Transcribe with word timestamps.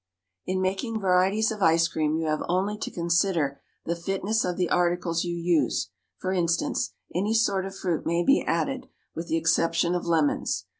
In 0.47 0.63
making 0.63 0.99
varieties 0.99 1.51
of 1.51 1.61
ice 1.61 1.87
cream 1.87 2.15
you 2.15 2.25
have 2.25 2.41
only 2.49 2.75
to 2.75 2.89
consider 2.89 3.61
the 3.85 3.95
fitness 3.95 4.43
of 4.43 4.57
the 4.57 4.67
articles 4.71 5.23
you 5.23 5.35
use; 5.35 5.91
for 6.17 6.33
instance, 6.33 6.93
any 7.13 7.35
sort 7.35 7.67
of 7.67 7.75
fruit 7.75 8.03
may 8.03 8.23
be 8.23 8.41
added, 8.41 8.87
with 9.13 9.27
the 9.27 9.37
exception 9.37 9.93
of 9.93 10.07
lemons. 10.07 10.65